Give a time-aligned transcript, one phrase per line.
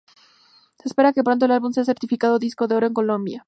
[0.81, 3.39] Se espera que pronto el álbum sea certificado disco de Oro en Colombia.